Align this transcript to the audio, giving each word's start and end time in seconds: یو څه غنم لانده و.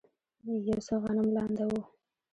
یو 0.67 0.77
څه 0.87 0.93
غنم 1.03 1.27
لانده 1.35 1.65
و. 1.69 1.73